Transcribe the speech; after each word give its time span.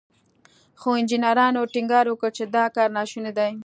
خو 0.79 0.89
انجنيرانو 0.99 1.69
ټينګار 1.73 2.05
وکړ 2.09 2.31
چې 2.37 2.43
دا 2.55 2.63
کار 2.75 2.89
ناشونی 2.97 3.31
دی. 3.37 3.51